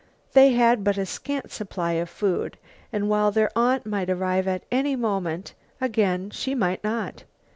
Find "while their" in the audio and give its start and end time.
3.07-3.51